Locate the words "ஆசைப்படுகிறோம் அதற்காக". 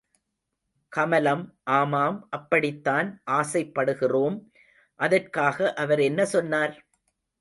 3.31-5.73